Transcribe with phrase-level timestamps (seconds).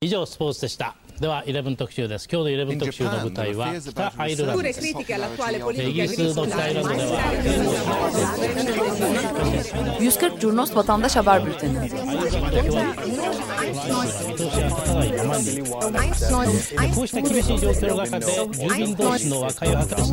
[0.00, 7.20] 以上スポーツでしたでは11特集です今日の11特集の舞台は北アイルランドですイギリスの北アイルランドでは
[9.98, 11.90] 140 Curnos Vatandaş Haber Bülteni.
[16.94, 20.12] こうした厳しい状況の中で住民同士の和解を図りまし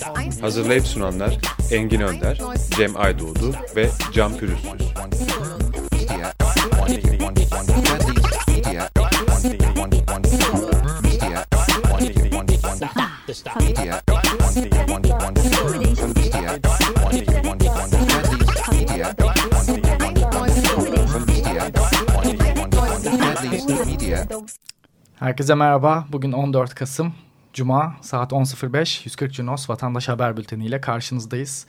[0.00, 0.06] た
[0.40, 1.38] Hazırlayıp sunanlar
[1.70, 2.38] Engin Önder,
[2.76, 4.70] Cem Aydoğdu ve Can Pürüzsüz.
[25.24, 26.06] Herkese merhaba.
[26.12, 27.14] Bugün 14 Kasım
[27.52, 31.66] Cuma saat 10.05 140 Cunos Vatandaş Haber Bülteni ile karşınızdayız.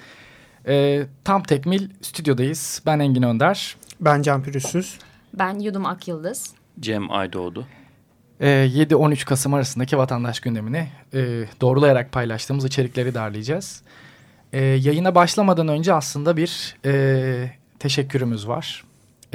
[0.68, 2.82] Ee, tam tekmil stüdyodayız.
[2.86, 3.78] Ben Engin Önder.
[4.02, 5.00] Ben Can Pürüzsüz.
[5.34, 6.54] Ben Yudum Akyıldız.
[6.80, 7.68] Cem Aydoğdu.
[8.40, 13.82] Ee, 7-13 Kasım arasındaki vatandaş gündemini e, doğrulayarak paylaştığımız içerikleri derleyeceğiz.
[14.54, 18.85] Ee, yayına başlamadan önce aslında bir e, teşekkürümüz var.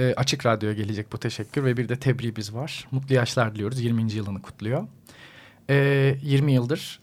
[0.01, 2.89] E, Açık Radyo'ya gelecek bu teşekkür ve bir de tebriğimiz var.
[2.91, 3.81] Mutlu yaşlar diliyoruz.
[3.81, 4.13] 20.
[4.13, 4.87] yılını kutluyor.
[5.71, 7.01] E, 20 yıldır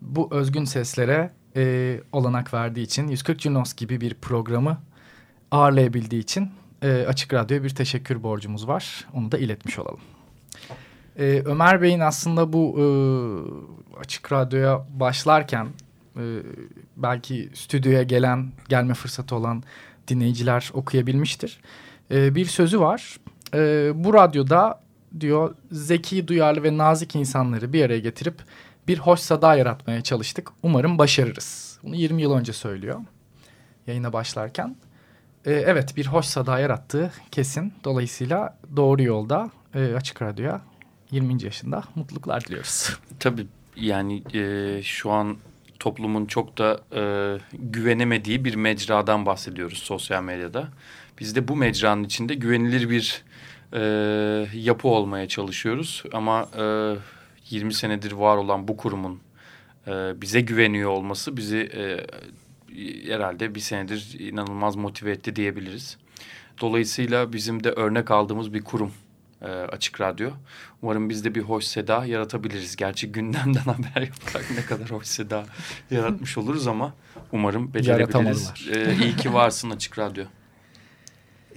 [0.00, 4.78] bu özgün seslere e, olanak verdiği için 140 Junos gibi bir programı
[5.50, 6.50] ağırlayabildiği için
[6.82, 9.06] e, Açık Radyo'ya bir teşekkür borcumuz var.
[9.14, 10.00] Onu da iletmiş olalım.
[11.18, 12.84] E, Ömer Bey'in aslında bu e,
[14.00, 15.66] Açık Radyo'ya başlarken
[16.16, 16.22] e,
[16.96, 19.62] belki stüdyoya gelen, gelme fırsatı olan
[20.08, 21.60] dinleyiciler okuyabilmiştir.
[22.10, 23.16] E, bir sözü var.
[23.54, 24.80] E, bu radyoda
[25.20, 28.42] diyor zeki, duyarlı ve nazik insanları bir araya getirip
[28.88, 30.50] bir hoş sada yaratmaya çalıştık.
[30.62, 31.78] Umarım başarırız.
[31.82, 33.00] Bunu 20 yıl önce söylüyor
[33.88, 34.76] yayına başlarken.
[35.44, 37.72] E, evet bir hoş sada yarattığı kesin.
[37.84, 40.60] Dolayısıyla doğru yolda e, Açık Radyo'ya
[41.10, 41.44] 20.
[41.44, 42.98] yaşında mutluluklar diliyoruz.
[43.20, 45.36] Tabii yani e, şu an
[45.78, 47.02] toplumun çok da e,
[47.52, 50.68] güvenemediği bir mecradan bahsediyoruz sosyal medyada.
[51.20, 53.22] Biz de bu mecranın içinde güvenilir bir
[53.72, 53.80] e,
[54.54, 56.02] yapı olmaya çalışıyoruz.
[56.12, 56.94] Ama e,
[57.50, 59.20] 20 senedir var olan bu kurumun
[59.86, 59.90] e,
[60.20, 62.06] bize güveniyor olması bizi e,
[63.12, 65.96] herhalde bir senedir inanılmaz motive etti diyebiliriz.
[66.60, 68.92] Dolayısıyla bizim de örnek aldığımız bir kurum
[69.42, 70.30] e, Açık Radyo.
[70.82, 72.76] Umarım biz de bir hoş seda yaratabiliriz.
[72.76, 75.44] Gerçi gündemden haber yaparak ne kadar hoş seda
[75.90, 76.94] yaratmış oluruz ama
[77.32, 78.52] umarım becerebiliriz.
[78.72, 80.24] E, iyi ki varsın Açık Radyo.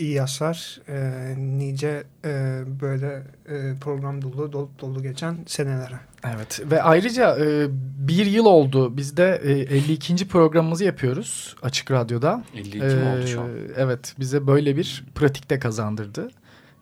[0.02, 0.80] İyi yaşlar.
[0.88, 6.00] E, nice e, böyle e, program dolu, dolu dolu geçen senelere.
[6.36, 7.68] Evet ve ayrıca e,
[8.08, 8.98] bir yıl oldu.
[8.98, 10.28] Biz de e, 52.
[10.28, 12.44] programımızı yapıyoruz Açık Radyo'da.
[12.56, 13.50] 52 mi oldu şu an?
[13.78, 16.32] Evet bize böyle bir pratikte kazandırdı.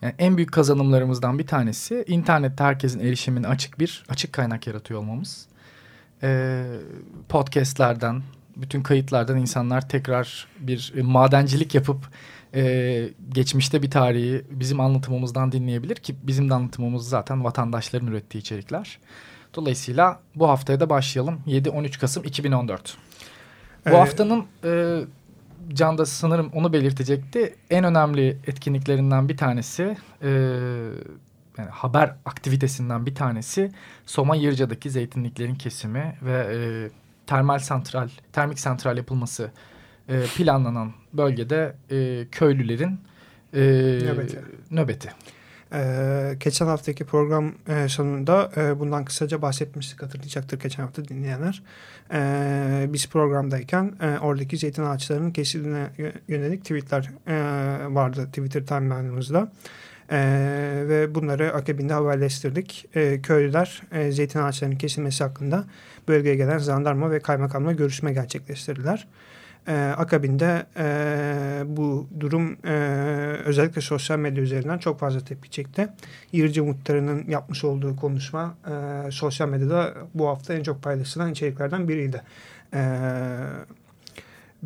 [0.02, 5.46] Yani en büyük kazanımlarımızdan bir tanesi internette herkesin erişimine açık bir açık kaynak yaratıyor olmamız.
[6.24, 6.64] E,
[7.30, 8.22] podcastlerden,
[8.56, 12.10] bütün kayıtlardan insanlar tekrar bir e, madencilik yapıp
[12.56, 19.00] e, geçmişte bir tarihi bizim anlatımımızdan dinleyebilir ki bizim de anlatımımız zaten vatandaşların ürettiği içerikler.
[19.56, 21.42] Dolayısıyla bu haftaya da başlayalım.
[21.48, 22.98] 7-13 Kasım 2014.
[23.86, 25.02] Bu Ee, haftanın e,
[25.74, 27.56] Can sanırım onu belirtecekti.
[27.70, 30.30] En önemli etkinliklerinden bir tanesi e,
[31.58, 33.72] yani haber aktivitesinden bir tanesi
[34.06, 36.58] Soma Yırca'daki zeytinliklerin kesimi ve e,
[37.28, 39.52] termal santral, termik santral yapılması
[40.10, 43.00] e, planlanan bölgede e, köylülerin
[43.54, 43.60] e,
[44.06, 44.40] Nöbeti.
[44.72, 45.10] nöbeti.
[45.74, 51.64] Ee, geçen haftaki program e, sonunda e, bundan kısaca bahsetmiştik hatırlayacaktır geçen hafta dinleyenler.
[52.14, 57.36] Ee, biz programdayken e, oradaki zeytin ağaçlarının kesildiğine yö- yönelik tweetler e,
[57.96, 59.52] vardı Twitter timeline'ımızda.
[60.12, 62.86] Ee, ve bunları akabinde haberleştirdik.
[62.96, 65.66] Ee, köylüler e, zeytin ağaçlarının kesilmesi hakkında
[66.08, 69.08] bölgeye gelen jandarma ve kaymakamla görüşme gerçekleştirdiler.
[69.68, 72.74] Ee, akabinde e, bu durum e,
[73.46, 75.88] özellikle sosyal medya üzerinden çok fazla tepki çekti.
[76.32, 82.22] Yırcı Muhtarı'nın yapmış olduğu konuşma e, sosyal medyada bu hafta en çok paylaşılan içeriklerden biriydi.
[82.74, 82.82] E,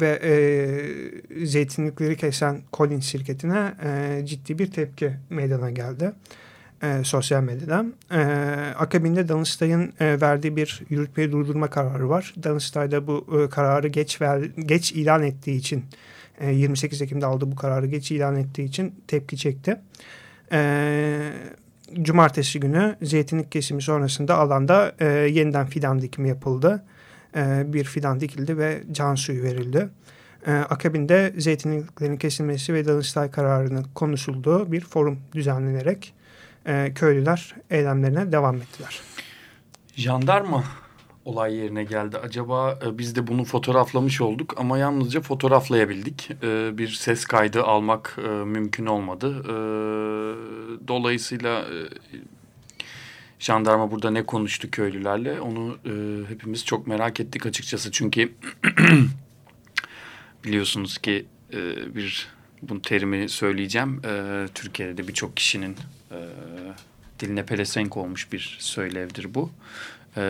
[0.02, 6.43] ve e, zeytinlikleri kesen Collins şirketine e, ciddi bir tepki meydana geldi e,
[7.04, 7.94] sosyal medyadan.
[8.12, 8.20] E,
[8.80, 12.34] akabinde Danıştay'ın e, verdiği bir yürütmeyi durdurma kararı var.
[12.44, 15.86] Danıştay da bu e, kararı geç ver, geç ilan ettiği için
[16.40, 19.82] e, 28 Ekim'de aldığı bu kararı geç ilan ettiği için tepki çekti.
[20.52, 21.32] E,
[22.02, 26.84] Cumartesi günü zeytinlik kesimi sonrasında alanda e, yeniden fidan dikimi yapıldı.
[27.36, 29.90] E, bir fidan dikildi ve can suyu verildi.
[30.48, 36.14] E, akabinde zeytinliklerin kesilmesi ve Danıştay kararının konuşulduğu bir forum düzenlenerek
[36.66, 39.02] e, köylüler eylemlerine devam ettiler.
[39.96, 40.64] Jandarma
[41.26, 42.18] olay yerine geldi.
[42.18, 46.32] Acaba e, biz de bunu fotoğraflamış olduk ama yalnızca fotoğraflayabildik.
[46.44, 49.44] E, bir ses kaydı almak e, mümkün olmadı.
[49.44, 49.54] E,
[50.88, 51.78] dolayısıyla e,
[53.40, 55.92] jandarma burada ne konuştu köylülerle onu e,
[56.30, 57.92] hepimiz çok merak ettik açıkçası.
[57.92, 58.34] Çünkü
[60.44, 62.28] biliyorsunuz ki e, bir
[62.70, 64.02] bu terimi söyleyeceğim.
[64.06, 65.78] E, Türkiye'de de birçok kişinin
[66.12, 66.18] e,
[67.20, 69.50] diline pelesenk olmuş bir söylevdir bu.
[70.18, 70.24] E,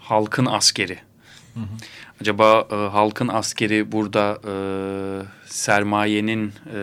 [0.00, 0.98] halkın askeri.
[1.54, 1.64] Hı hı.
[2.20, 4.54] Acaba e, halkın askeri burada e,
[5.46, 6.78] sermayenin e,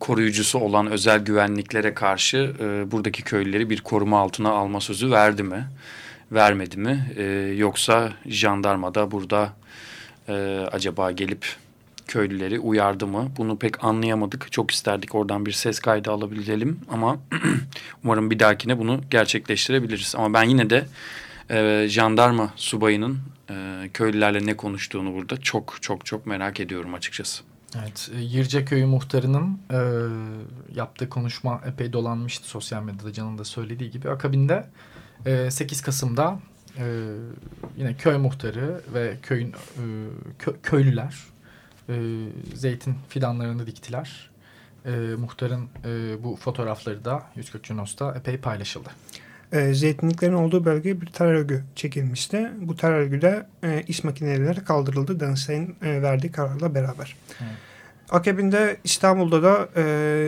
[0.00, 5.68] koruyucusu olan özel güvenliklere karşı e, buradaki köylüleri bir koruma altına alma sözü verdi mi?
[6.32, 7.12] Vermedi mi?
[7.16, 7.22] E,
[7.56, 9.52] yoksa jandarma da burada
[10.28, 11.46] e, acaba gelip
[12.06, 13.28] köylüleri uyardı mı?
[13.36, 14.52] Bunu pek anlayamadık.
[14.52, 17.16] Çok isterdik oradan bir ses kaydı alabilelim ama
[18.04, 20.14] umarım bir dahakine bunu gerçekleştirebiliriz.
[20.16, 20.86] Ama ben yine de
[21.50, 23.18] e, jandarma subayının
[23.50, 27.42] e, köylülerle ne konuştuğunu burada çok çok çok merak ediyorum açıkçası.
[27.82, 29.78] Evet, e, Yirce Köyü muhtarının e,
[30.74, 34.10] yaptığı konuşma epey dolanmıştı sosyal medyada Can'ın da söylediği gibi.
[34.10, 34.66] Akabinde
[35.26, 36.38] e, 8 Kasım'da
[36.78, 36.84] e,
[37.76, 39.84] yine köy muhtarı ve köyün e,
[40.38, 41.14] kö, köylüler
[41.88, 41.94] e,
[42.54, 44.30] zeytin fidanlarını diktiler.
[44.84, 48.88] E, muhtarın e, bu fotoğrafları da 140 Cunos'ta epey paylaşıldı.
[49.52, 52.50] E, zeytinliklerin olduğu bölgeye bir terör örgü çekilmişti.
[52.60, 57.16] Bu terör örgüde e, iş makineleri kaldırıldı Danıştay'ın e, verdiği kararla beraber.
[57.40, 57.52] Evet.
[58.10, 59.82] Akabinde İstanbul'da da e,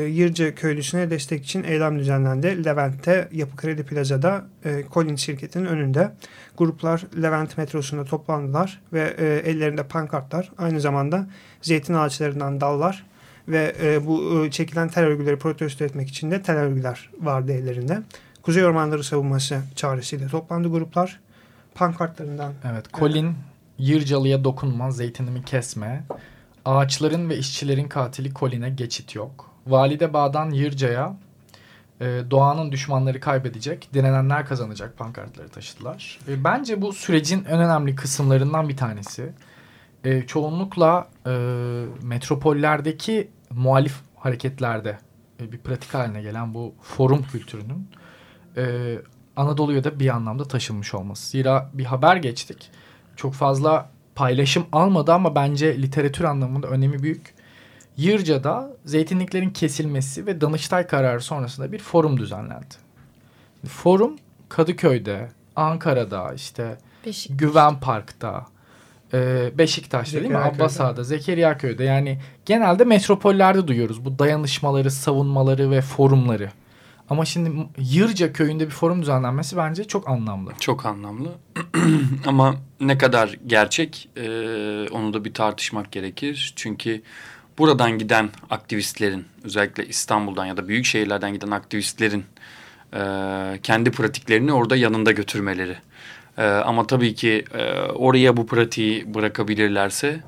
[0.08, 2.64] Yırca köylüsüne destek için eylem düzenlendi.
[2.64, 6.12] Levent'te Yapı Kredi Plaza'da e, Colin şirketinin önünde
[6.56, 11.26] gruplar Levent metrosunda toplandılar ve e, ellerinde pankartlar aynı zamanda
[11.62, 13.06] zeytin ağaçlarından dallar
[13.48, 18.02] ve e, bu e, çekilen tel örgüleri protesto etmek için de tel örgüler vardı ellerinde.
[18.42, 21.20] Kuzey Ormanları Savunması çağrısıyla toplandı gruplar.
[21.75, 22.52] Pankartlarından...
[22.72, 23.32] Evet, Colin e,
[23.78, 26.04] Yırcalı'ya dokunma, zeytinimi kesme,
[26.69, 29.50] ağaçların ve işçilerin katili Colin'e geçit yok.
[29.67, 31.17] Valide Bağ'dan Yırca'ya
[32.00, 36.19] e, doğanın düşmanları kaybedecek, direnenler kazanacak pankartları taşıdılar.
[36.29, 39.32] E, bence bu sürecin en önemli kısımlarından bir tanesi.
[40.05, 41.31] E, çoğunlukla e,
[42.03, 44.99] metropollerdeki muhalif hareketlerde
[45.41, 47.88] e, bir pratik haline gelen bu forum kültürünün
[48.56, 48.94] e,
[49.37, 51.29] Anadolu'ya da bir anlamda taşınmış olması.
[51.29, 52.71] Zira bir haber geçtik.
[53.17, 57.35] Çok fazla paylaşım almadı ama bence literatür anlamında önemi büyük.
[57.97, 62.75] Yırca'da zeytinliklerin kesilmesi ve Danıştay kararı sonrasında bir forum düzenlendi.
[63.69, 64.17] Forum
[64.49, 66.76] Kadıköy'de, Ankara'da, işte
[67.06, 67.38] Beşiktaş.
[67.38, 68.47] Güven Park'ta,
[69.12, 70.38] e, Beşiktaş'ta değil mi?
[70.38, 76.50] Abbasa'da, Zekeriya Köy'de yani genelde metropollerde duyuyoruz bu dayanışmaları, savunmaları ve forumları.
[77.10, 80.52] Ama şimdi Yırca köyünde bir forum düzenlenmesi bence çok anlamlı.
[80.60, 81.28] Çok anlamlı.
[82.26, 84.28] Ama ne kadar gerçek e,
[84.90, 86.52] onu da bir tartışmak gerekir.
[86.56, 87.02] Çünkü
[87.58, 92.25] buradan giden aktivistlerin özellikle İstanbul'dan ya da büyük şehirlerden giden aktivistlerin
[92.94, 93.00] e,
[93.62, 95.76] kendi pratiklerini orada yanında götürmeleri.
[96.38, 100.20] E, ama tabii ki e, oraya bu pratiği bırakabilirlerse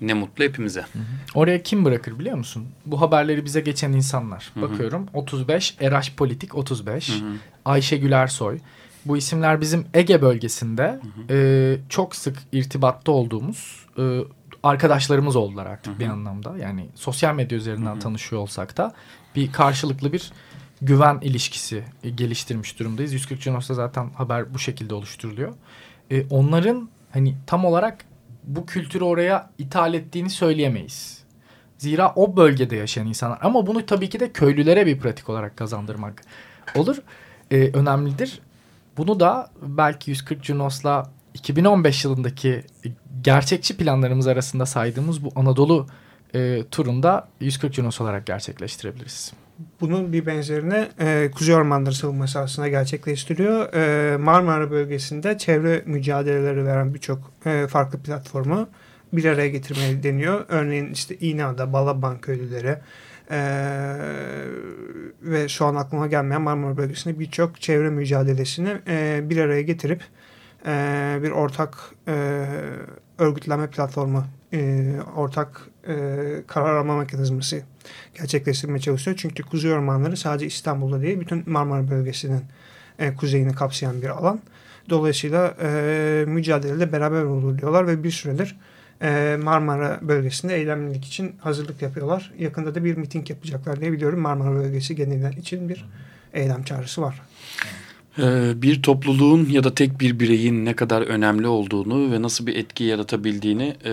[0.00, 0.80] ne mutlu hepimize.
[0.80, 1.02] Hı hı.
[1.34, 2.66] Oraya kim bırakır biliyor musun?
[2.86, 4.50] Bu haberleri bize geçen insanlar.
[4.54, 4.62] Hı hı.
[4.62, 7.32] Bakıyorum 35, Eraş Politik 35, hı hı.
[7.64, 8.58] Ayşegül Ersoy.
[9.04, 11.36] Bu isimler bizim Ege bölgesinde hı hı.
[11.38, 14.20] E, çok sık irtibatta olduğumuz e,
[14.62, 16.00] arkadaşlarımız oldular artık hı hı.
[16.00, 16.58] bir anlamda.
[16.58, 18.00] Yani sosyal medya üzerinden hı hı.
[18.00, 18.94] tanışıyor olsak da
[19.36, 20.32] bir karşılıklı bir
[20.82, 21.84] güven ilişkisi
[22.14, 23.12] geliştirmiş durumdayız.
[23.12, 25.54] 140 Cunos'ta zaten haber bu şekilde oluşturuluyor.
[26.10, 28.04] E, onların hani tam olarak
[28.46, 31.24] bu kültürü oraya ithal ettiğini söyleyemeyiz.
[31.78, 36.22] Zira o bölgede yaşayan insanlar ama bunu tabii ki de köylülere bir pratik olarak kazandırmak
[36.74, 36.96] olur.
[37.50, 38.40] Ee, önemlidir.
[38.96, 42.64] Bunu da belki 140 Cunos'la 2015 yılındaki
[43.20, 45.86] gerçekçi planlarımız arasında saydığımız bu Anadolu
[46.34, 49.32] e, turunda 140 Cunos olarak gerçekleştirebiliriz.
[49.80, 53.74] Bunun bir benzerini e, Kuzey Ormanları Savunması aslında gerçekleştiriyor.
[53.74, 58.68] E, Marmara bölgesinde çevre mücadeleleri veren birçok e, farklı platformu
[59.12, 60.44] bir araya getirmeye deniyor.
[60.48, 62.78] Örneğin işte İğneada, Balaban köylüleri
[63.30, 63.38] e,
[65.22, 70.02] ve şu an aklıma gelmeyen Marmara bölgesinde birçok çevre mücadelesini e, bir araya getirip
[70.66, 72.46] e, bir ortak e,
[73.18, 75.94] örgütlenme platformu, e, ortak e,
[76.46, 77.62] karar alma mekanizması
[78.18, 79.16] gerçekleştirmeye çalışıyor.
[79.20, 82.42] Çünkü Kuzey Ormanları sadece İstanbul'da değil bütün Marmara bölgesinin
[82.98, 84.40] e, kuzeyini kapsayan bir alan.
[84.90, 88.56] Dolayısıyla e, mücadelede beraber oluyorlar ve bir süredir
[89.02, 92.32] e, Marmara bölgesinde eylemlilik için hazırlık yapıyorlar.
[92.38, 94.20] Yakında da bir miting yapacaklar diye biliyorum.
[94.20, 95.84] Marmara bölgesi genel için bir
[96.34, 97.22] eylem çağrısı var.
[98.18, 102.56] Ee, bir topluluğun ya da tek bir bireyin ne kadar önemli olduğunu ve nasıl bir
[102.56, 103.90] etki yaratabildiğini e,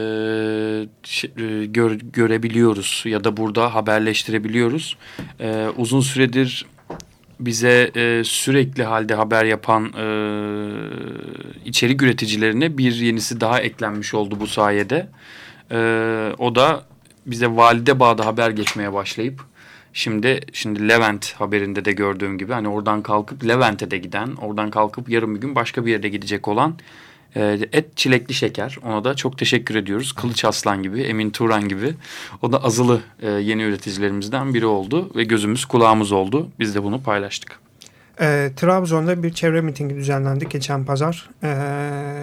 [1.43, 4.97] e, gör, görebiliyoruz ya da burada haberleştirebiliyoruz.
[5.39, 6.65] E, uzun süredir
[7.39, 10.05] bize e, sürekli halde haber yapan e,
[11.65, 15.07] içerik üreticilerine bir yenisi daha eklenmiş oldu bu sayede.
[15.71, 15.77] E,
[16.37, 16.83] o da
[17.25, 19.52] bize Valide Bağ'da haber geçmeye başlayıp
[19.93, 25.09] Şimdi şimdi Levent haberinde de gördüğüm gibi hani oradan kalkıp Levent'e de giden, oradan kalkıp
[25.09, 26.75] yarın bir gün başka bir yere gidecek olan
[27.35, 28.77] e, et çilekli şeker.
[28.83, 30.13] Ona da çok teşekkür ediyoruz.
[30.13, 31.93] Kılıç Aslan gibi, Emin Turan gibi.
[32.41, 36.49] O da azılı e, yeni üreticilerimizden biri oldu ve gözümüz kulağımız oldu.
[36.59, 37.59] Biz de bunu paylaştık.
[38.21, 41.29] E, Trabzon'da bir çevre mitingi düzenlendi geçen pazar.
[41.43, 41.49] E,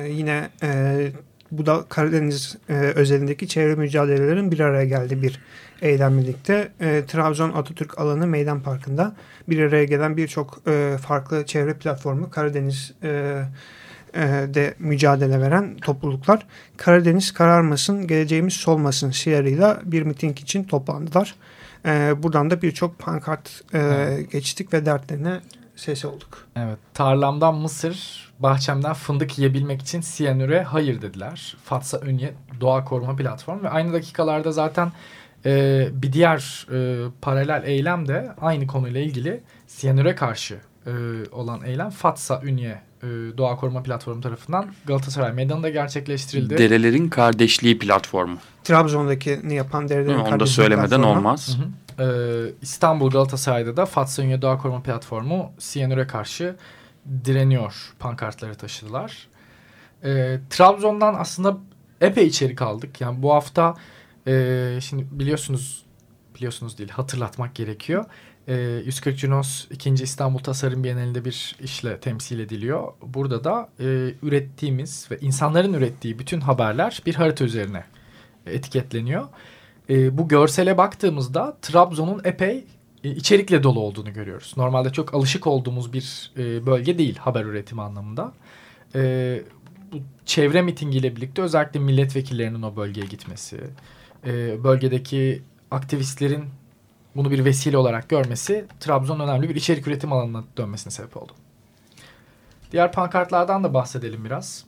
[0.08, 1.12] yine e,
[1.52, 5.40] bu da Karadeniz e, özelindeki çevre mücadelelerin bir araya geldi bir
[5.82, 6.68] eylem birlikte.
[6.80, 9.16] E, Trabzon Atatürk Alanı Meydan Parkı'nda
[9.48, 13.42] bir araya gelen birçok e, farklı çevre platformu Karadeniz e,
[14.14, 14.20] e,
[14.54, 21.34] de mücadele veren topluluklar Karadeniz kararmasın, geleceğimiz solmasın şiarıyla bir miting için toplandılar.
[21.86, 24.30] E, buradan da birçok pankart e, evet.
[24.32, 25.40] geçtik ve dertlerine
[25.80, 26.46] ses olduk.
[26.56, 26.78] Evet.
[26.94, 31.56] Tarlamdan mısır, bahçemden fındık yiyebilmek için siyanüre hayır dediler.
[31.64, 34.92] Fatsa Ünye Doğa Koruma Platformu ve aynı dakikalarda zaten
[35.46, 40.90] e, bir diğer e, paralel eylem de aynı konuyla ilgili siyanüre karşı e,
[41.32, 42.80] olan eylem Fatsa Ünye
[43.38, 46.58] Doğa Koruma Platformu tarafından Galatasaray Meydanı'nda gerçekleştirildi.
[46.58, 48.38] Derelerin Kardeşliği Platformu.
[48.64, 51.18] Trabzon'daki yapan Derelerin Kardeşliği Onu da söylemeden platformu.
[51.18, 51.58] olmaz.
[51.58, 51.68] Hı hı.
[51.98, 56.56] Ee, İstanbul Galatasaray'da da Fatsa Ünye Doğa Koruma Platformu siyanüre karşı
[57.24, 59.28] direniyor pankartları taşıdılar.
[60.04, 61.56] Ee, Trabzon'dan aslında
[62.00, 63.00] epey içerik aldık.
[63.00, 63.74] Yani bu hafta
[64.26, 65.84] e, şimdi biliyorsunuz
[66.34, 68.04] biliyorsunuz değil hatırlatmak gerekiyor.
[68.50, 69.90] E, 140 Cunos 2.
[69.90, 72.92] İstanbul Tasarım Bienalinde bir işle temsil ediliyor.
[73.02, 73.84] Burada da e,
[74.22, 77.84] ürettiğimiz ve insanların ürettiği bütün haberler bir harita üzerine
[78.46, 79.28] etiketleniyor.
[79.90, 82.64] E, bu görsele baktığımızda Trabzon'un epey
[83.04, 84.54] e, içerikle dolu olduğunu görüyoruz.
[84.56, 88.32] Normalde çok alışık olduğumuz bir e, bölge değil haber üretimi anlamında.
[88.94, 89.42] E,
[89.92, 93.60] bu çevre mitingiyle birlikte özellikle milletvekillerinin o bölgeye gitmesi,
[94.26, 96.44] e, bölgedeki aktivistlerin
[97.16, 101.32] bunu bir vesile olarak görmesi Trabzon önemli bir içerik üretim alanına dönmesine sebep oldu.
[102.72, 104.64] Diğer pankartlardan da bahsedelim biraz.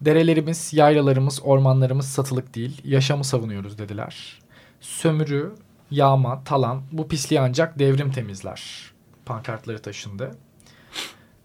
[0.00, 4.38] Derelerimiz, yaylalarımız, ormanlarımız satılık değil, yaşamı savunuyoruz dediler.
[4.80, 5.54] Sömürü,
[5.90, 8.90] yağma, talan bu pisliği ancak devrim temizler.
[9.26, 10.30] Pankartları taşındı.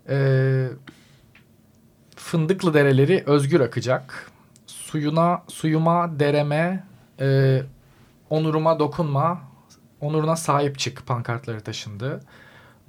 [0.10, 0.68] Ee,
[2.16, 4.32] fındıklı dereleri özgür akacak.
[4.68, 6.84] Suyuna, suyuma, dereme,
[7.20, 7.62] e,
[8.30, 9.42] onuruma dokunma,
[10.02, 12.22] onuruna sahip çık pankartları taşındı.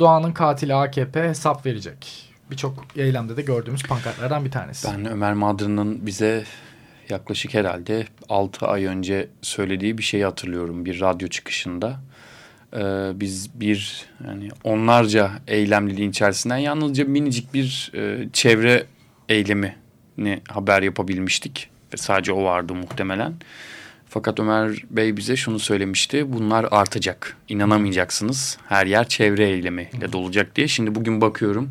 [0.00, 2.28] Doğanın katili AKP hesap verecek.
[2.50, 4.88] Birçok eylemde de gördüğümüz pankartlardan bir tanesi.
[4.92, 6.45] Ben Ömer Madrı'nın bize
[7.09, 12.00] yaklaşık herhalde 6 ay önce söylediği bir şeyi hatırlıyorum bir radyo çıkışında.
[12.76, 18.87] Ee, biz bir yani onlarca eylemliliğin içerisinden yalnızca minicik bir e, çevre
[19.28, 21.71] eylemini haber yapabilmiştik.
[21.92, 23.35] Ve sadece o vardı muhtemelen.
[24.12, 26.33] Fakat Ömer Bey bize şunu söylemişti.
[26.33, 27.37] Bunlar artacak.
[27.49, 28.59] İnanamayacaksınız.
[28.69, 30.69] Her yer çevre eylemiyle dolacak diye.
[30.69, 31.71] Şimdi bugün bakıyorum.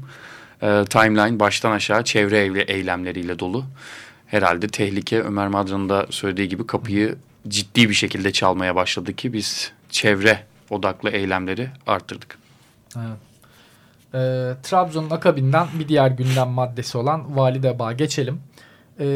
[0.62, 3.66] E, timeline baştan aşağı çevre eylemleriyle dolu
[4.28, 7.16] herhalde tehlike Ömer Madra'nın da söylediği gibi kapıyı
[7.48, 12.38] ciddi bir şekilde çalmaya başladı ki biz çevre odaklı eylemleri arttırdık.
[12.96, 13.18] Evet.
[14.14, 14.20] E,
[14.64, 18.42] Trabzon'un akabinden bir diğer gündem maddesi olan Valide Bağ geçelim.
[19.02, 19.08] E,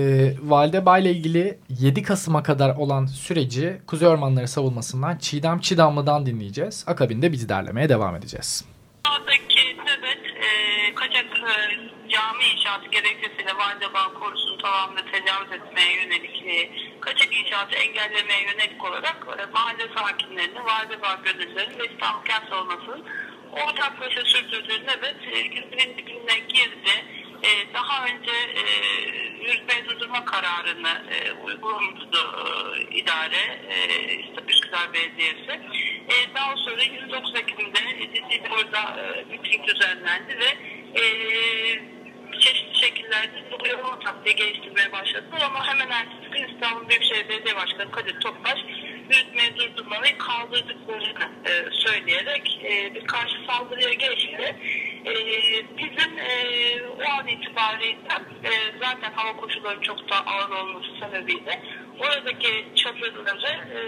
[0.41, 6.85] Valide Bağ ile ilgili 7 Kasım'a kadar olan süreci Kuzey Ormanları savunmasından Çiğdem Çiğdamlı'dan dinleyeceğiz.
[6.87, 8.65] Akabinde biz derlemeye devam edeceğiz.
[9.09, 10.49] Oradaki nöbet e,
[10.95, 11.55] kaçak e,
[12.09, 19.17] cami inşaatı gerekçesiyle Validebağ korusunu tamamıyla tecavüz etmeye yönelik, e, kaçak inşaatı engellemeye yönelik olarak
[19.39, 23.03] e, mahalle sakinlerini, Validebağ gönüllülerini ve İstanbul Kent Savunması'nın
[23.51, 27.24] ortaklaşa sürdürdüğü nöbet e, günün gününe girdi.
[27.45, 28.63] E, daha önce e,
[29.41, 35.51] yürütme durdurma kararını e, uygulamıştı e, idare, e, Üsküdar Belediyesi.
[36.09, 37.79] E, daha sonra 29 Ekim'de
[38.13, 40.49] ciddi bir orada e, miting düzenlendi ve
[40.99, 41.03] e,
[42.39, 47.91] çeşitli şekillerde bu uygulama taktiği geliştirmeye başladılar ama hemen ertesi gün İstanbul Büyükşehir Belediye Başkanı
[47.91, 48.59] Kadir Topbaş
[49.09, 54.55] yürütmeyi durdurmayı kaldırdıklarını e, söyleyerek e, bir karşı saldırıya geçti.
[55.05, 55.13] E,
[55.77, 56.31] bizim e,
[56.87, 57.97] o an itibariyle
[58.43, 61.61] e, zaten hava koşulları çok daha ağır olması sebebiyle
[61.99, 63.79] oradaki çadırları e,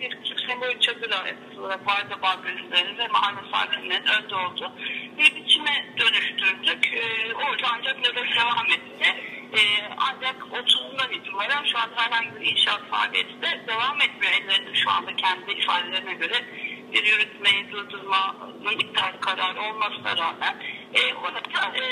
[0.00, 1.10] bir küçük sembol çadır
[1.58, 4.72] olarak Vardabağ bölümleri ve mahalle sakinlerinin önde olduğu
[5.18, 6.92] bir biçime dönüştürdük.
[6.94, 9.35] E, orada ancak nöbet devam etti.
[9.52, 9.60] E,
[9.96, 14.32] ancak 30'undan itibaren şu an herhangi bir inşaat faaliyeti de devam etmiyor.
[14.32, 16.44] Ellerinde şu anda kendi ifadelerine göre
[16.92, 20.56] bir yürütmeyi durdurmanın iptal kararı olmasına rağmen
[20.94, 21.82] e, orada e,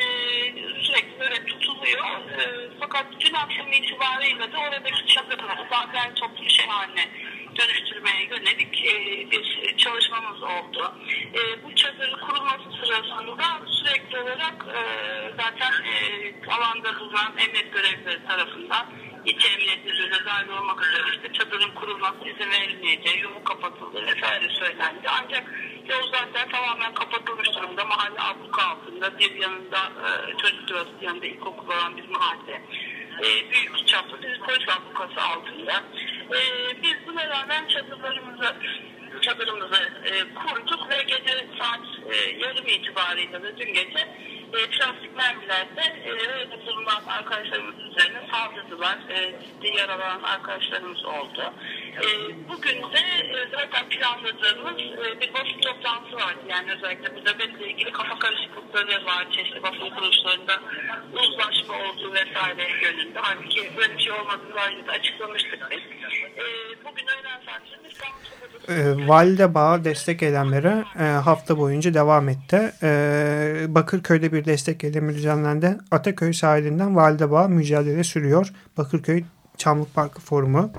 [0.82, 2.04] sürekli böyle tutuluyor.
[2.38, 7.08] E, fakat dün akşam itibarıyla da oradaki çadırları bazen toplu şey haline
[8.04, 10.94] dönüştürmeye yönelik e, bir çalışmamız oldu.
[11.34, 14.80] E, bu çadırın kurulması sırasında sürekli olarak e,
[15.36, 18.86] zaten e, alanda bulunan emniyet görevlileri tarafından
[19.24, 25.08] İç emniyet müdürlüğüne dahil olmak üzere işte çadırın kurulması izin verilmeyeceği, yolu kapatıldı vesaire söylendi.
[25.22, 25.44] Ancak
[25.88, 27.84] yol zaten tamamen kapatılmış durumda.
[27.84, 32.62] Mahalle abluka altında bir yanında e, çocuk yanında ilkokul olan bir mahalle.
[33.22, 35.82] E, büyük çaplı bir polis ablukası altında.
[36.32, 36.40] E,
[36.82, 38.54] biz buna rağmen çadırlarımızı
[39.20, 43.98] çadırımızı e, kurduk ve gece saat e, yarım itibariyle de dün gece
[44.52, 48.98] e, trafik mermilerde e, bulunan arkadaşlarımız üzerine saldırdılar.
[49.08, 51.52] E, ciddi yaralanan arkadaşlarımız oldu.
[52.02, 52.08] E,
[52.48, 53.02] bugün de
[53.36, 56.42] e, zaten planladığımız e, bir basın toplantısı vardı.
[56.48, 59.26] Yani özellikle bu nöbetle ilgili kafa karışıklıkları var.
[59.30, 60.60] Çeşitli basın kuruluşlarında
[61.12, 63.18] uzlaşma olduğu vesaire yönünde.
[63.18, 65.78] Halbuki böyle bir şey olmadığını daha önce açıklamıştık biz.
[65.78, 66.44] E,
[66.84, 68.34] bugün öğlen saatlerinde İstanbul
[68.68, 72.56] e, Valide Bağ destek eylemleri e, hafta boyunca devam etti.
[73.74, 75.78] Bakırköy'de bir destek eylemi düzenlendi.
[75.90, 78.52] Ataköy sahilinden Valide Bağ mücadele sürüyor.
[78.76, 79.24] Bakırköy
[79.56, 80.72] Çamlık Parkı Forumu.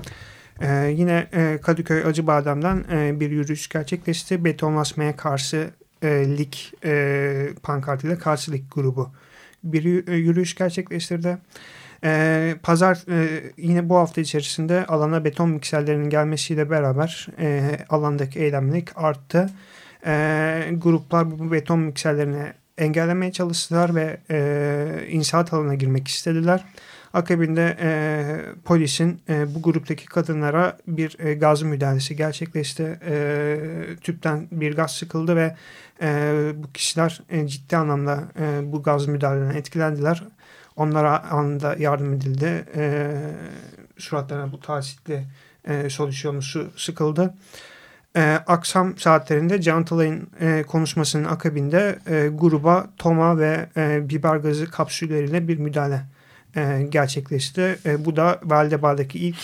[0.60, 4.44] E, yine e, Kadıköy Acıbadem'den e, bir yürüyüş gerçekleşti.
[4.44, 5.70] Betonlaşmaya karşı
[6.02, 6.08] e,
[6.38, 6.52] lig
[6.84, 9.10] e, pankartıyla karşı lig grubu
[9.64, 11.38] bir yürüyüş gerçekleştirdi.
[12.04, 18.88] E, pazar e, yine bu hafta içerisinde alana beton mikserlerinin gelmesiyle beraber e, alandaki eylemlik
[18.98, 19.50] arttı.
[20.06, 26.64] E, gruplar bu beton mikserlerini engellemeye çalıştılar ve e, inşaat alanına girmek istediler.
[27.16, 27.88] Akabinde e,
[28.64, 32.98] polisin e, bu gruptaki kadınlara bir e, gaz müdahalesi gerçekleşti.
[33.06, 33.58] E,
[34.00, 35.56] tüpten bir gaz sıkıldı ve
[36.02, 40.22] e, bu kişiler e, ciddi anlamda e, bu gaz müdahalesinden etkilendiler.
[40.76, 42.64] Onlara anında yardım edildi.
[42.76, 43.12] E,
[43.98, 45.24] suratlarına bu tasitli
[45.68, 47.34] e, solüsyonlu su sıkıldı.
[48.16, 55.48] E, akşam saatlerinde Cantalay'ın e, konuşmasının akabinde e, gruba toma ve e, biber gazı kapsülleriyle
[55.48, 56.15] bir müdahale
[56.56, 57.78] e, gerçekleşti.
[57.86, 59.38] E, bu da Valdebağ'daki ilk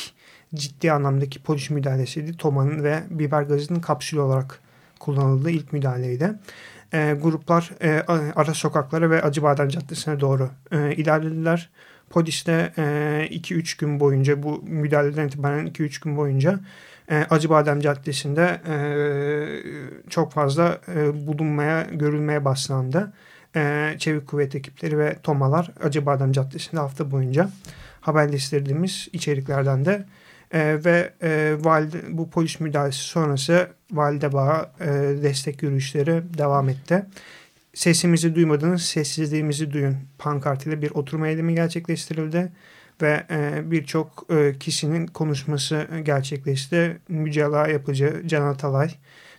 [0.55, 2.37] ciddi anlamdaki polis müdahalesiydi.
[2.37, 4.59] Tomanın ve biber gazının kapsülü olarak
[5.01, 6.35] kullanıldığı ilk müdahaleydi
[6.93, 8.05] e, gruplar e,
[8.37, 11.71] ara sokaklara ve Acıbadem Caddesi'ne doğru ilerlediler.
[12.11, 16.61] Polis de 2-3 e, gün boyunca bu müdahaleden itibaren 2-3 gün boyunca
[17.11, 18.61] e, Acıbadem Caddesi'nde
[20.11, 20.81] çok fazla
[21.27, 23.13] bulunmaya, görülmeye başlandı.
[23.57, 27.51] E, çevik kuvvet ekipleri ve tomalar Acıbadem Caddesi'nde hafta boyunca
[28.01, 30.07] haberleştirdiğimiz içeriklerden de
[30.53, 34.87] e, ve e, valide, bu polis müdahalesi sonrası valide bağa e,
[35.23, 37.07] destek yürüyüşleri devam etti.
[37.75, 42.53] Sesimizi duymadınız, sessizliğimizi duyun pankartıyla bir oturma eylemi gerçekleştirildi
[43.03, 46.99] ve e, birçok e, kişinin konuşması gerçekleşti.
[47.09, 48.91] Mücadele yapıcı Can Atalay,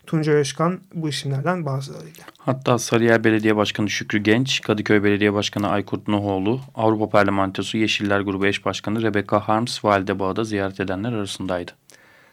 [0.07, 2.23] Tuncay Özkan bu isimlerden bazılarıyla.
[2.37, 8.45] Hatta Sarıyer Belediye Başkanı Şükrü Genç, Kadıköy Belediye Başkanı Aykurt Nuhoğlu, Avrupa Parlamentosu Yeşiller Grubu
[8.45, 11.71] Eş Başkanı Rebecca Harms Validebağ'da ziyaret edenler arasındaydı.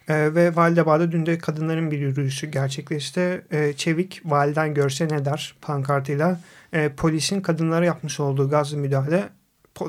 [0.09, 3.45] Ee, ve Validebağ'da dün de kadınların bir yürüyüşü gerçekleşti.
[3.51, 6.41] Ee, Çevik validen görse ne der pankartıyla.
[6.75, 9.29] Ee, polisin kadınlara yapmış olduğu gazlı müdahale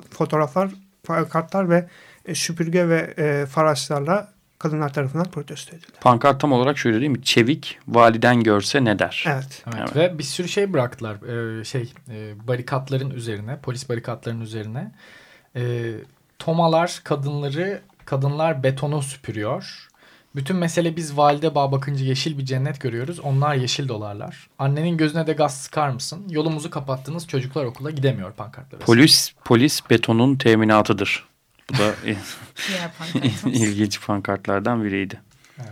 [0.09, 0.69] fotoğraflar,
[1.03, 1.87] pankartlar ve
[2.25, 5.91] e, süpürge ve e, faraşlarla kadınlar tarafından protesto edildi.
[6.01, 7.23] Pankart tam olarak şöyle değil mi?
[7.23, 9.23] Çevik validen görse ne der?
[9.27, 9.63] Evet.
[9.67, 9.75] evet.
[9.79, 9.95] evet.
[9.95, 11.15] Ve bir sürü şey bıraktılar.
[11.15, 14.91] Ee, şey e, barikatların üzerine, polis barikatlarının üzerine.
[15.55, 15.93] E,
[16.39, 19.87] tomalar kadınları, kadınlar betonu süpürüyor.
[20.35, 23.19] Bütün mesele biz valide bağ bakınca yeşil bir cennet görüyoruz.
[23.19, 24.49] Onlar yeşil dolarlar.
[24.59, 26.23] Annenin gözüne de gaz sıkar mısın?
[26.29, 28.79] Yolumuzu kapattınız çocuklar okula gidemiyor pankartlar.
[28.79, 31.30] Polis, polis betonun teminatıdır.
[31.73, 31.93] Bu da
[33.45, 35.21] ilginç pankartlardan biriydi.
[35.57, 35.69] Evet.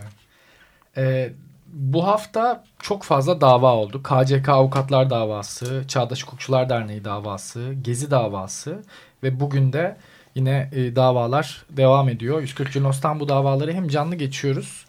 [0.96, 1.32] Ee,
[1.72, 4.02] bu hafta çok fazla dava oldu.
[4.02, 8.82] KCK Avukatlar Davası, Çağdaş Hukukçular Derneği davası, Gezi davası
[9.22, 9.96] ve bugün de
[10.34, 12.40] yine e, davalar devam ediyor.
[12.40, 14.86] 140 Cunos'tan bu davaları hem canlı geçiyoruz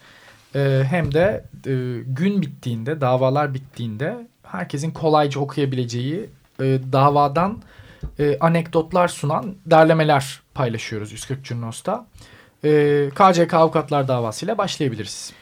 [0.55, 7.61] e, hem de e, gün bittiğinde, davalar bittiğinde herkesin kolayca okuyabileceği e, davadan
[8.19, 12.05] e, anekdotlar sunan derlemeler paylaşıyoruz 140 Curnos'ta.
[12.63, 15.33] E, KCK avukatlar davasıyla başlayabiliriz.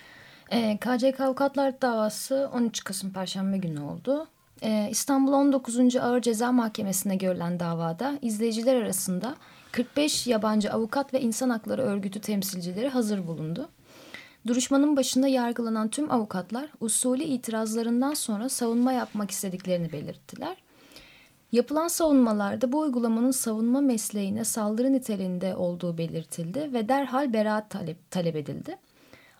[0.52, 4.28] E, KCK avukatlar davası 13 Kasım Perşembe günü oldu.
[4.62, 5.96] E, İstanbul 19.
[5.96, 9.36] Ağır Ceza Mahkemesi'nde görülen davada izleyiciler arasında
[9.72, 13.70] 45 yabancı avukat ve insan hakları örgütü temsilcileri hazır bulundu.
[14.48, 20.58] Duruşmanın başında yargılanan tüm avukatlar usulü itirazlarından sonra savunma yapmak istediklerini belirttiler.
[21.52, 28.36] Yapılan savunmalarda bu uygulamanın savunma mesleğine saldırı niteliğinde olduğu belirtildi ve derhal beraat talep, talep
[28.36, 28.78] edildi.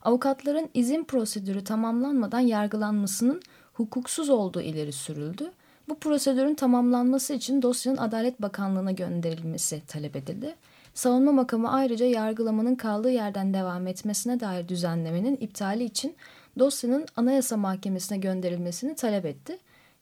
[0.02, 3.42] Avukatların izin prosedürü tamamlanmadan yargılanmasının
[3.74, 5.52] hukuksuz olduğu ileri sürüldü.
[5.90, 10.56] Bu prosedürün tamamlanması için dosyanın Adalet Bakanlığı'na gönderilmesi talep edildi.
[10.94, 16.16] Savunma makamı ayrıca yargılamanın kaldığı yerden devam etmesine dair düzenlemenin iptali için
[16.60, 19.58] dosyanın Anayasa Mahkemesi'ne gönderilmesini talep etti.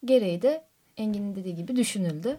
[0.06, 0.64] Gereği de
[0.98, 2.38] Engin'in dediği gibi düşünüldü.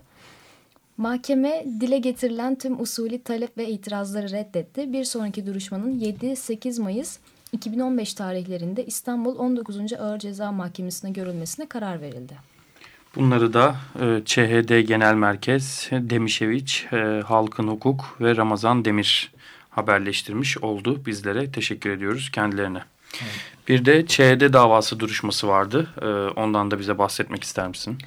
[0.96, 4.92] Mahkeme dile getirilen tüm usulü talep ve itirazları reddetti.
[4.92, 7.18] Bir sonraki duruşmanın 7-8 Mayıs
[7.52, 9.92] 2015 tarihlerinde İstanbul 19.
[9.92, 12.34] Ağır Ceza Mahkemesi'ne görülmesine karar verildi.
[13.16, 19.32] Bunları da e, ÇHD Genel Merkez, Demişeviç, e, Halkın Hukuk ve Ramazan Demir
[19.70, 21.02] haberleştirmiş oldu.
[21.06, 22.82] Bizlere teşekkür ediyoruz kendilerine.
[23.22, 23.32] Evet.
[23.68, 25.88] Bir de ÇHD davası duruşması vardı.
[26.02, 26.06] E,
[26.40, 27.98] ondan da bize bahsetmek ister misin?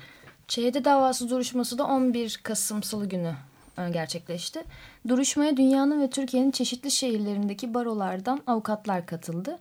[0.52, 3.34] ÇHD davası duruşması da 11 Kasım Salı günü
[3.78, 4.64] e, gerçekleşti.
[5.08, 9.60] Duruşmaya dünyanın ve Türkiye'nin çeşitli şehirlerindeki barolardan avukatlar katıldı.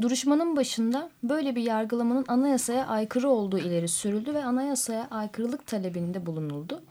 [0.00, 6.82] Duruşmanın başında böyle bir yargılamanın anayasaya aykırı olduğu ileri sürüldü ve anayasaya aykırılık talebinde bulunuldu.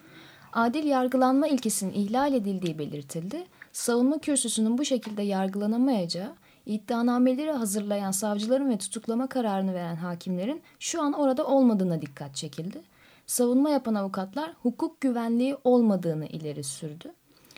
[0.54, 3.44] Adil yargılanma ilkesinin ihlal edildiği belirtildi.
[3.74, 6.34] Savunma kürsüsünün bu şekilde yargılanamayacağı,
[6.66, 12.82] iddianameleri hazırlayan savcıların ve tutuklama kararını veren hakimlerin şu an orada olmadığına dikkat çekildi.
[13.30, 17.14] Savunma yapan avukatlar hukuk güvenliği olmadığını ileri sürdü.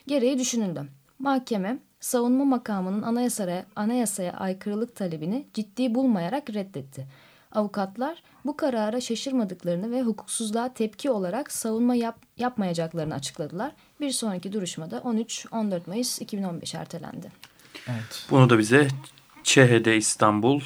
[0.08, 0.84] Gereği düşünüldü.
[1.20, 7.08] Mahkeme savunma makamının anayasaya, anayasaya aykırılık talebini ciddi bulmayarak reddetti.
[7.52, 13.72] Avukatlar bu karara şaşırmadıklarını ve hukuksuzluğa tepki olarak savunma yap, yapmayacaklarını açıkladılar.
[14.00, 17.32] Bir sonraki duruşmada 13-14 Mayıs 2015 ertelendi.
[17.88, 18.28] Evet.
[18.32, 18.88] Bunu da bize
[19.44, 20.62] ÇHD İstanbul,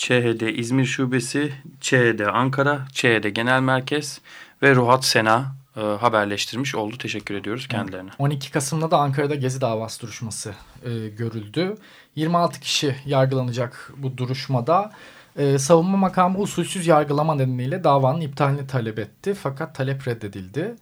[0.00, 4.20] ÇHD İzmir Şubesi, ÇHD Ankara, ÇHD Genel Merkez
[4.62, 6.98] ve Ruhat Sena e, haberleştirmiş oldu.
[6.98, 8.10] Teşekkür ediyoruz kendilerine.
[8.18, 11.74] 12 Kasım'da da Ankara'da Gezi davası duruşması e, görüldü.
[12.16, 14.92] 26 kişi yargılanacak bu duruşmada.
[15.36, 19.34] E, savunma makamı usulsüz yargılama nedeniyle davanın iptalini talep etti.
[19.34, 20.74] Fakat talep reddedildi.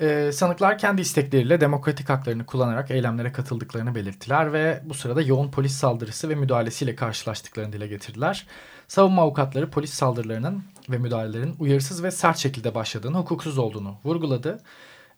[0.00, 5.72] E, sanıklar kendi istekleriyle demokratik haklarını kullanarak eylemlere katıldıklarını belirttiler ve bu sırada yoğun polis
[5.72, 8.46] saldırısı ve müdahalesiyle karşılaştıklarını dile getirdiler.
[8.88, 14.60] Savunma avukatları polis saldırılarının ve müdahalelerin uyarsız ve sert şekilde başladığını, hukuksuz olduğunu vurguladı.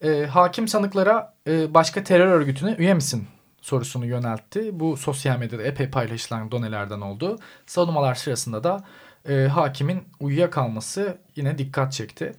[0.03, 3.29] E, hakim sanıklara e, başka terör örgütüne üye misin
[3.61, 4.81] sorusunu yöneltti.
[4.81, 7.39] Bu sosyal medyada epey paylaşılan donelerden oldu.
[7.67, 8.85] Savunmalar sırasında da
[9.29, 12.33] e, hakimin uyuyakalması yine dikkat çekti.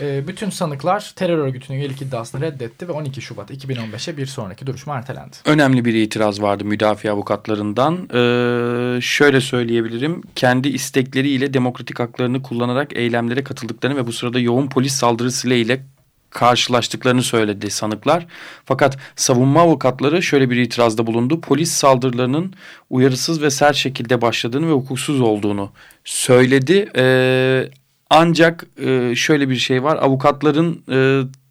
[0.00, 4.96] E, bütün sanıklar terör örgütünün üyelik iddiasını reddetti ve 12 Şubat 2015'e bir sonraki duruşma
[4.96, 5.36] ertelendi.
[5.44, 7.94] Önemli bir itiraz vardı müdafi avukatlarından.
[7.94, 10.22] Ee, şöyle söyleyebilirim.
[10.36, 15.82] Kendi istekleriyle demokratik haklarını kullanarak eylemlere katıldıklarını ve bu sırada yoğun polis saldırısıyla ile
[16.30, 18.26] karşılaştıklarını söyledi sanıklar.
[18.64, 21.40] Fakat savunma avukatları şöyle bir itirazda bulundu.
[21.40, 22.54] Polis saldırılarının
[22.90, 25.70] uyarısız ve sert şekilde başladığını ve hukuksuz olduğunu
[26.04, 26.88] söyledi.
[26.96, 27.70] Ee,
[28.10, 29.96] ancak e, şöyle bir şey var.
[29.96, 30.98] Avukatların e,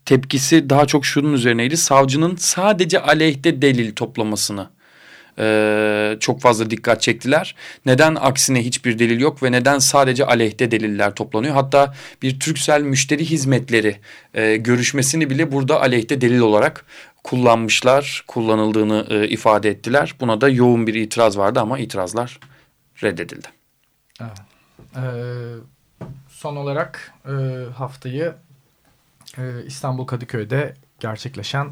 [0.05, 1.77] tepkisi daha çok şunun üzerineydi.
[1.77, 4.69] Savcının sadece aleyhte delil toplamasını
[5.39, 7.55] e, çok fazla dikkat çektiler.
[7.85, 11.53] Neden aksine hiçbir delil yok ve neden sadece aleyhte deliller toplanıyor?
[11.53, 13.95] Hatta bir Türksel müşteri hizmetleri
[14.33, 16.85] e, görüşmesini bile burada aleyhte delil olarak
[17.23, 20.15] kullanmışlar, kullanıldığını e, ifade ettiler.
[20.19, 22.39] Buna da yoğun bir itiraz vardı ama itirazlar
[23.03, 23.47] reddedildi.
[24.21, 24.37] Evet.
[24.95, 24.99] Ee,
[26.39, 27.32] son olarak e,
[27.75, 28.34] haftayı
[29.38, 31.67] e, İstanbul Kadıköy'de gerçekleşen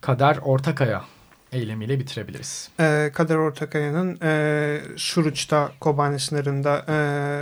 [0.00, 1.04] Kader Ortakaya
[1.52, 2.70] eylemiyle bitirebiliriz.
[2.80, 6.92] E, Kader Ortakaya'nın e, Suruç'ta Kobane sınırında e,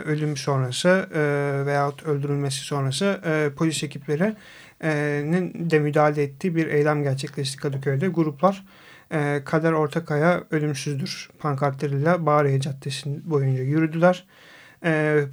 [0.08, 1.20] ölüm sonrası e,
[1.66, 8.08] veyahut öldürülmesi sonrası e, polis ekiplerinin de müdahale ettiği bir eylem gerçekleşti Kadıköy'de.
[8.08, 8.64] Gruplar
[9.12, 14.24] e, Kader Ortakaya ölümsüzdür pankartlarıyla Bağrıya Caddesi boyunca yürüdüler.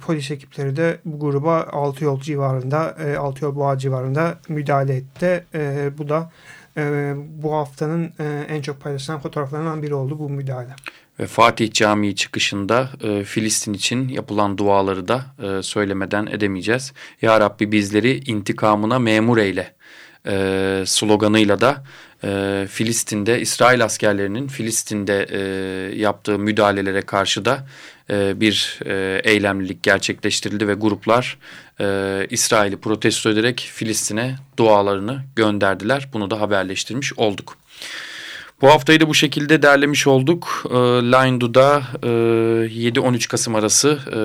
[0.00, 5.44] Polis ekipleri de bu gruba altı yol civarında, e, altı yol boğa civarında müdahale etti.
[5.54, 6.32] E, bu da
[6.76, 10.70] e, bu haftanın e, en çok paylaşılan fotoğraflarından biri oldu bu müdahale.
[11.20, 16.92] Ve Fatih Camii çıkışında e, Filistin için yapılan duaları da e, söylemeden edemeyeceğiz.
[17.22, 19.74] Ya Rabbi bizleri intikamına memur eyle
[20.26, 21.84] e, sloganıyla da
[22.24, 25.40] e, Filistin'de İsrail askerlerinin Filistin'de e,
[25.96, 27.66] yaptığı müdahalelere karşı da
[28.10, 31.38] e, bir e, eylemlilik gerçekleştirildi ve gruplar
[31.80, 36.08] e, İsrail'i protesto ederek Filistin'e dualarını gönderdiler.
[36.12, 37.58] Bunu da haberleştirmiş olduk.
[38.62, 40.62] Bu haftayı da bu şekilde derlemiş olduk.
[40.70, 44.16] E, Line'da e, 7-13 Kasım arası e,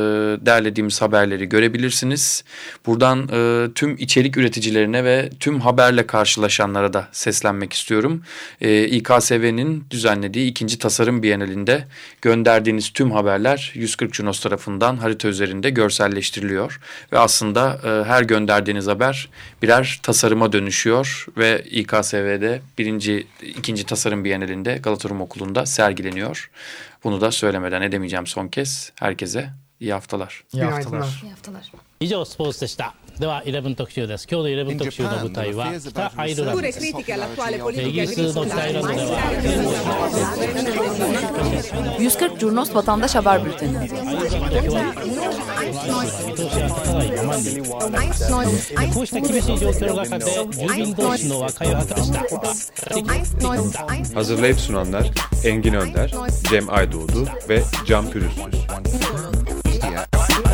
[0.45, 2.43] derlediğimiz haberleri görebilirsiniz.
[2.85, 8.21] Buradan e, tüm içerik üreticilerine ve tüm haberle karşılaşanlara da seslenmek istiyorum.
[8.61, 11.87] E, İKSV'nin düzenlediği ikinci tasarım bienalinde
[12.21, 16.79] gönderdiğiniz tüm haberler 140 Junos tarafından harita üzerinde görselleştiriliyor.
[17.11, 19.29] Ve aslında e, her gönderdiğiniz haber
[19.61, 26.50] birer tasarıma dönüşüyor ve İKSV'de birinci, ikinci tasarım Bienalinde Galatasaray Okulu'nda sergileniyor.
[27.04, 28.92] Bunu da söylemeden edemeyeceğim son kez.
[28.94, 30.44] Herkese iyi haftalar.
[30.52, 31.20] İyi haftalar.
[31.22, 31.72] İyi haftalar.
[32.00, 37.02] 以上スポーツでした では11特集です今日の11特集の舞台は北アイルランドですイギ
[38.02, 39.18] リスの北アイルランドでは
[41.98, 43.88] 140 Curnos Vatandaş Haber Bülteni
[48.94, 55.10] こうした厳しい状況の中で住民同士の和解を図りました Hazırlayıp sunanlar
[55.44, 56.10] Engin Önder,
[56.50, 59.41] Cem Aydoğdu ve Can Pürüzsüz.